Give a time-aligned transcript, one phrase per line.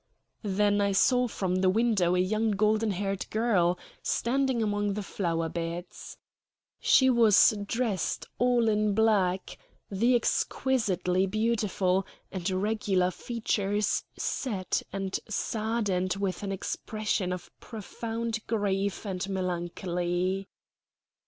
[0.41, 5.47] Then I saw from the window a young golden haired girl, standing among the flower
[5.47, 6.17] beds.
[6.79, 9.59] She was dressed all in black,
[9.91, 19.05] the exquisitely beautiful and regular features set and saddened with an expression of profound grief
[19.05, 20.49] and melancholy.